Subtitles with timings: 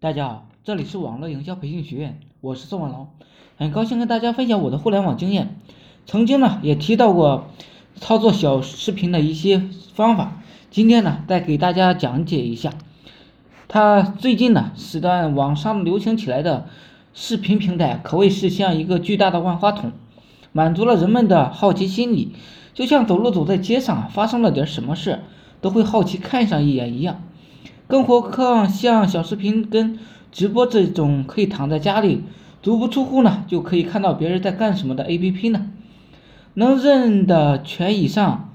[0.00, 3.08] 大家好，这里是网络营销培训学院，我是宋文龙，
[3.56, 5.56] 很高兴跟大家分享我的互联网经验。
[6.06, 7.48] 曾经呢也提到过
[7.96, 9.60] 操作小视频的一些
[9.94, 10.40] 方法，
[10.70, 12.74] 今天呢再给大家讲解一下。
[13.66, 16.68] 它最近呢时段网上流行起来的
[17.12, 19.90] 视频平台，可谓是像一个巨大的万花筒，
[20.52, 22.36] 满足了人们的好奇心理，
[22.72, 25.18] 就像走路走在街上，发生了点什么事，
[25.60, 27.20] 都会好奇看上一眼一样。
[27.88, 29.98] 更何况像小视频跟
[30.30, 32.22] 直播这种可以躺在家里
[32.62, 35.70] 足不出户呢，就可以看到别人在干什么的 APP 呢？
[36.52, 38.50] 能认得全以上，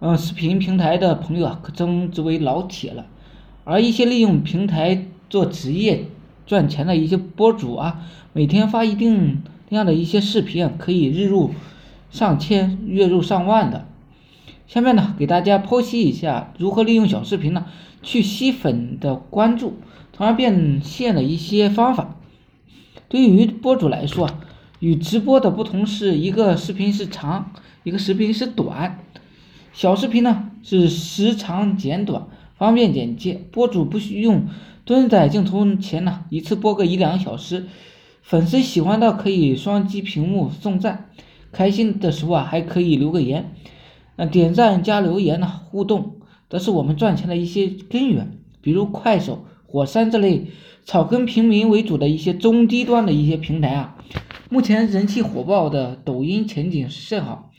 [0.00, 3.06] 嗯，视频平台的朋友啊，可称之为老铁了。
[3.62, 6.06] 而一些利用平台做职业
[6.44, 8.00] 赚钱的一些博主啊，
[8.32, 11.52] 每天发一定量的一些视频，可以日入
[12.10, 13.86] 上千、月入上万的。
[14.66, 17.66] 下面呢，给大家剖析一下如何利用小视频呢，
[18.02, 19.74] 去吸粉的关注，
[20.12, 22.16] 从而变现的一些方法。
[23.08, 24.28] 对于博主来说，
[24.80, 27.52] 与直播的不同是一个视频是长，
[27.84, 28.98] 一个视频是短。
[29.72, 34.48] 小视频呢是时长简短，方便简介，博主不需用
[34.84, 37.66] 蹲在镜头前呢，一次播个一两个小时，
[38.20, 41.08] 粉丝喜欢的可以双击屏幕送赞，
[41.52, 43.52] 开心的时候啊还可以留个言。
[44.16, 45.46] 那点赞加留言呢？
[45.46, 46.16] 互动，
[46.48, 48.38] 则是我们赚钱的一些根源。
[48.62, 50.46] 比如快手、火山这类
[50.84, 53.96] 草根平民为主的一些中低端的一些平台啊，
[54.50, 57.52] 目前人气火爆的抖音前景甚好。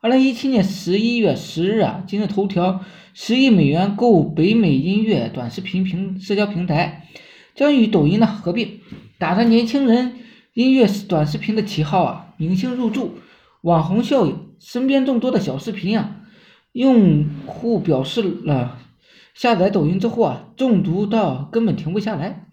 [0.00, 2.80] 二零一七年十一月十日啊，今日头条
[3.12, 7.08] 十亿美元购北美音乐短视频平社交平台，
[7.54, 8.80] 将与抖音呢合并，
[9.18, 10.12] 打着年轻人
[10.52, 13.14] 音乐短视频的旗号啊，明星入驻。
[13.62, 16.22] 网红效应，身边众多的小视频啊，
[16.72, 18.78] 用户表示了
[19.34, 22.46] 下载抖音之后啊，中毒到根本停不下来。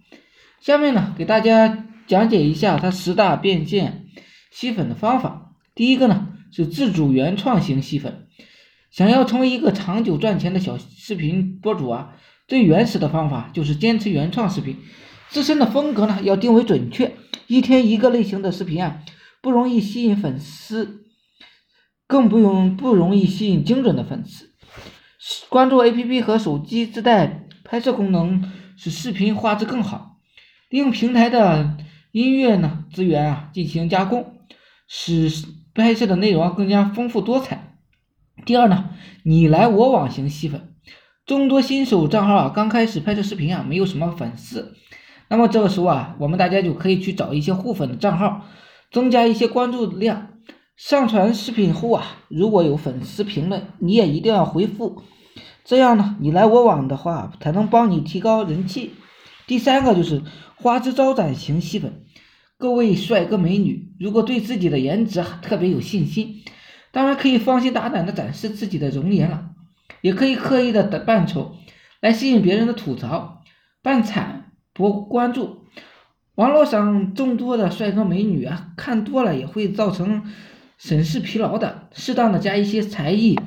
[0.60, 4.08] 下面呢，给大家讲解一下它十大变现
[4.52, 5.54] 吸粉的方法。
[5.74, 8.28] 第一个呢，是自主原创型吸粉。
[8.90, 14.76] 想要成为一个长久赚钱的小视频博主啊，最原始的方法就是坚持原创视频，
[15.30, 17.16] 自身的风格呢要定位准确，
[17.48, 19.02] 一天一个类型的视频啊。
[19.42, 21.06] 不容易吸引粉丝，
[22.12, 24.50] 更不用不容易吸引精准的粉丝。
[25.48, 28.44] 关注 APP 和手机自带拍摄功能，
[28.76, 30.18] 使视频画质更好。
[30.68, 31.78] 利用平台的
[32.12, 34.42] 音乐呢资源啊进行加工，
[34.90, 35.32] 使
[35.74, 37.78] 拍摄的内容更加丰富多彩。
[38.46, 38.90] 第二呢，
[39.24, 40.76] 你来我往型吸粉。
[41.26, 44.76] 众多新手账号啊刚开始拍摄视频啊没有什么粉丝，
[45.30, 48.48] 那么这个时候啊我们大家就可以去找一些互粉的账号。
[48.92, 50.31] 增加一些关注量，
[50.76, 55.04] 上传视频后啊，如果有粉丝评论，你也一定要回复，
[55.64, 58.94] 这样呢，你来我往的话，才能帮你提高人气。
[59.48, 60.24] 第三个就是
[60.56, 62.04] 花枝招展型吸粉，
[62.58, 66.42] 各位帅哥美女，如果对自己的颜值特别有信心，
[66.92, 69.52] 当然可以放心大胆的展示自己的容颜了，
[70.02, 71.56] 也可以刻意的扮丑
[72.00, 73.44] 来吸引别人的吐槽，
[73.84, 75.68] 扮惨博关注。
[76.36, 80.24] 网络上众多的帅哥美女啊，看多了也会造成
[80.84, 81.90] 审视疲劳的。
[81.94, 83.40] 适当的加一些才艺、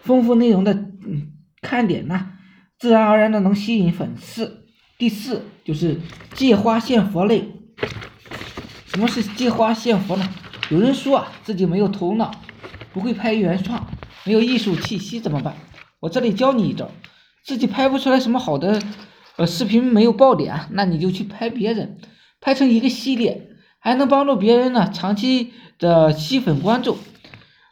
[0.00, 1.28] 丰富内容的嗯
[1.60, 2.30] 看点呢，
[2.76, 4.66] 自然而然的能吸引粉丝。
[4.98, 6.00] 第四就是
[6.34, 7.52] 借花献佛类。
[8.86, 10.28] 什么是借花献佛呢？
[10.70, 12.32] 有人说啊，自己没有头脑，
[12.92, 13.88] 不会拍原创，
[14.24, 15.54] 没有艺术气息怎么办？
[16.00, 16.90] 我这里教你一招，
[17.44, 18.82] 自己拍不出来什么好的
[19.36, 21.98] 呃视频，没有爆点，那你就去拍别人。
[22.40, 23.50] 拍成一个系列，
[23.82, 26.96] 还能帮助别人呢，长期的吸粉关注。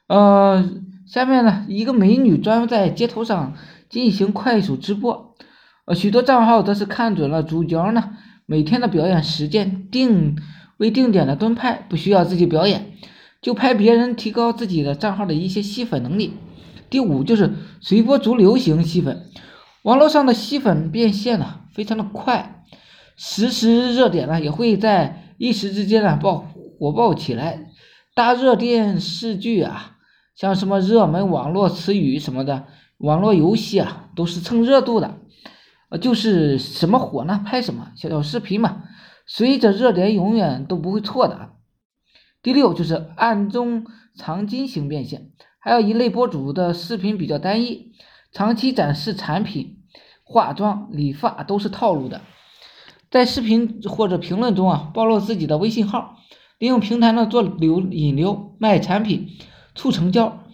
[0.08, 0.68] 呃，
[1.06, 3.54] 下面呢，一个美女专门在街头上
[3.88, 5.36] 进行快手直播，
[5.84, 8.10] 呃，许多账号则是看准了主角呢
[8.44, 10.36] 每天的表演时间，定
[10.78, 12.92] 为定点的蹲拍，不需要自己表演，
[13.40, 16.32] 就拍别人，提高自己的账号的一些吸粉能力。
[16.90, 19.26] 第五就是随波逐流型吸粉，
[19.82, 22.64] 网络上的吸粉变现呢，非常的快。
[23.16, 26.44] 实时热点呢，也会在一时之间呢爆
[26.78, 27.70] 火爆起来。
[28.14, 29.96] 大热电视剧啊，
[30.36, 32.66] 像什么热门网络词语什么的，
[32.98, 35.16] 网络游戏啊，都是蹭热度的。
[35.88, 37.90] 呃，就是什么火呢，拍什么。
[37.96, 38.82] 小小视频嘛，
[39.26, 41.52] 随着热点永远都不会错的。
[42.42, 47.92] 第六就是暗中藏金型变现，还有一类博主的视频比较单一，
[48.30, 49.78] 长期展示产品、
[50.22, 52.20] 化妆、理发都是套路的。
[53.10, 56.16] 在视频或者评论中啊，暴露自己的微信号，
[56.58, 59.28] 利用平台呢做流引流、卖产品、
[59.74, 60.44] 促成交。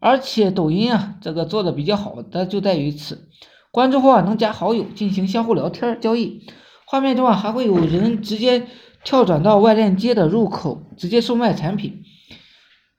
[0.00, 3.26] 而且抖音啊，这个做的比较好的就在于此，
[3.70, 6.42] 关注后啊能加好友进行相互聊天交易，
[6.84, 8.66] 画面中啊还会有人直接
[9.02, 12.02] 跳转到外链接的入口，直接售卖产品。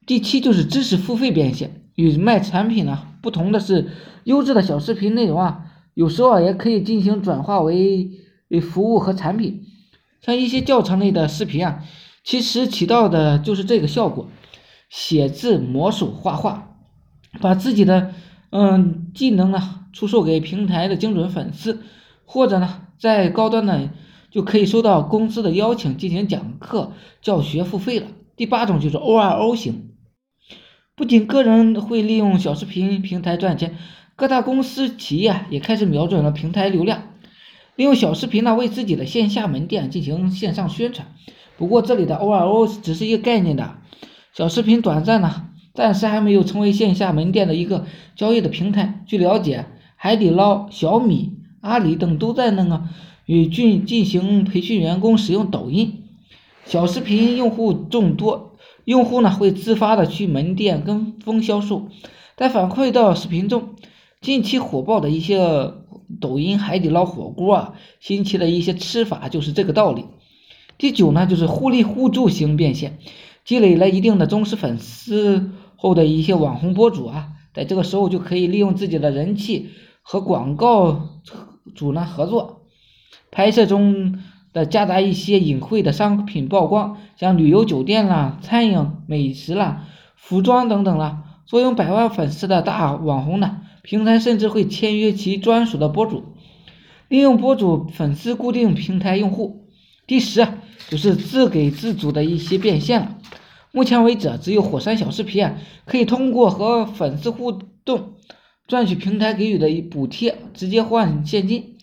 [0.08, 3.92] 第七就是知识付费变现，与卖产品呢不同的是，
[4.24, 8.10] 优质的小视频内容啊，有时候啊也可以进行转化为
[8.62, 9.64] 服务和产品。
[10.22, 11.84] 像一些教程类的视频啊，
[12.24, 14.30] 其实起到的就是这个效果。
[14.90, 16.78] 写字、魔术、画画，
[17.42, 18.14] 把自己的
[18.52, 21.82] 嗯技能呢出售给平台的精准粉丝，
[22.24, 23.90] 或者呢在高端呢
[24.30, 28.08] 就可以收到公司的邀请进行讲课教学付费了。
[28.36, 29.92] 第八种就是 O R O 型。
[30.96, 33.78] 不仅个人会利用小视频平台赚钱，
[34.16, 37.15] 各大公司企业也开始瞄准了平台流量，
[37.76, 41.08] 利用小视频呢为自己的线下门店进行线上宣传。
[41.58, 43.78] 不过这里的 O R O 只是一个概念的，
[44.34, 47.86] 小视频短暂呢，暂时还没有成为线下门店的一个
[48.16, 49.04] 交易的平台。
[49.06, 52.84] 据了解，海底捞、小米、阿里等都在那个
[53.26, 56.04] 与进进行培训员工使用抖音。
[56.66, 58.52] 小视频用户众多。
[58.86, 61.88] 用户呢会自发的去门店跟风销售，
[62.38, 63.70] 在反馈到视频中，
[64.22, 65.74] 近期火爆的一些
[66.20, 70.06] 抖音海底捞火锅啊，新奇的一些吃法就是这个道理。
[70.78, 72.98] 第九呢就是互利互助型变现，
[73.44, 79.70] 积累了一定的忠实粉丝后的一些网红博主啊，在这个时候就可以利用自己的人气
[80.02, 81.10] 和广告
[81.74, 82.62] 主呢合作，
[83.32, 84.20] 拍摄中。
[84.56, 89.84] 的夹杂一些隐晦的商品曝光，像旅游酒店啦、餐饮美食啦、
[90.16, 96.34] 服装等等啦，坐拥百万粉丝的大网红呢，平台甚至会签约其专属的博主，
[97.08, 99.70] 利用博主粉丝固定平台用户。
[100.08, 100.48] 第十
[100.90, 103.18] 就是自给自足的一些变现了。
[103.72, 108.16] 目前为止，只有火山小视频啊，可以通过和粉丝互动，
[108.68, 111.78] 赚取平台给予的补贴，直接换现金，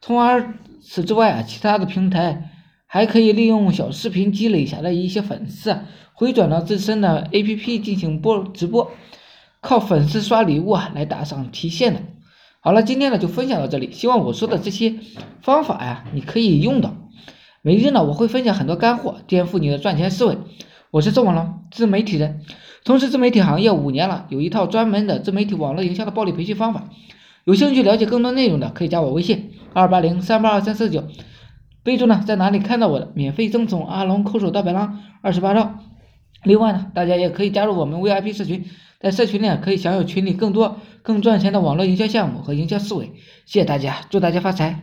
[0.00, 0.58] 从而。
[0.86, 2.50] 此之外啊，其他的平台
[2.84, 5.78] 还可以利用小视频积累下来一些粉丝，
[6.12, 8.90] 回转到自身的 APP 进行播直播，
[9.64, 12.02] 靠粉丝刷礼物啊来打赏提现的。
[12.60, 14.94] 好了，今天呢就分享到这里，希望我说的这些
[15.40, 16.94] 方法呀你可以用到。
[17.62, 20.36] 每日呢我会分享很多干货，颠覆你的赚钱思维。
[20.90, 22.42] 我是宋文龙，自媒体人，
[22.84, 26.90] 从事自媒体行业五年了，有一套专门的自媒体网络营销的暴力培训方法。
[27.44, 31.04] 有兴趣了解更多内容的，可以加我微信二八零三八二三四九，
[31.82, 35.78] 备注呢在哪里看到我的，免费赠送阿龙抠手大白狼二十八招。
[36.44, 38.64] 另外呢，大家也可以加入我们 VIP 社群，
[39.00, 43.12] 在社群内可以享有群里更多更赚钱的网络营销项目和营销思维。
[43.46, 44.80] 谢谢大家，祝大家发财。